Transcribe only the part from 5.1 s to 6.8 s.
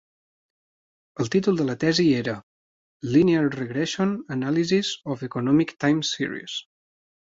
of economic time series".